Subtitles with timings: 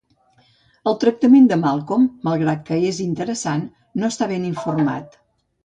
[0.91, 3.65] El tractament de Malcolm, malgrat que és interessant,
[4.01, 5.17] no està ben informat.